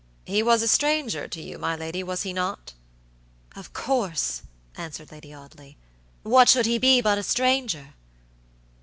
[0.25, 2.73] "He was a stranger to you, my lady, was he not?"
[3.55, 4.41] "Of course!"
[4.75, 5.77] answered Lady Audley.
[6.23, 7.93] "What should he be but a stranger?"